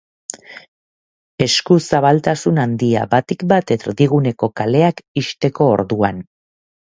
[1.45, 6.25] Eskuzabaltasun handia, batik bat erdiguneko kaleak ixteko orduan.